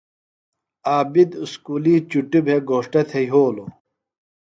عابد 0.91 1.29
اُسکُلیۡ 1.43 2.01
چُٹیۡ 2.09 2.43
بھےۡ 2.45 2.61
گھوݜٹہ 2.69 3.01
تھےۡ 3.09 3.25
یھولوۡ۔ 3.29 3.69